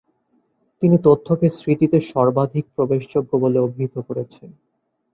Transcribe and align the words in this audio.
তিনি 0.81 0.97
তথ্যকে 1.03 1.47
"স্মৃতিতে 1.51 1.97
সর্বাধিক 2.11 2.65
প্রবেশযোগ্য" 2.75 3.31
বলে 3.37 3.57
অভিহিত 3.59 3.95
করেন। 3.99 4.27